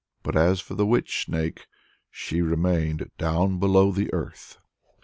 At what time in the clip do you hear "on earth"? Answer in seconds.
3.89-4.57